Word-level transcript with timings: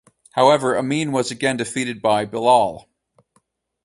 However 0.31 0.75
Amin 0.79 1.11
was 1.11 1.29
again 1.29 1.57
defeated 1.57 2.01
by 2.01 2.25
Bilal. 2.25 2.89